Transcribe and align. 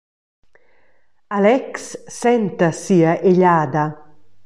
Alex 1.27 2.05
senta 2.07 2.71
sia 2.71 3.19
egliada. 3.19 3.85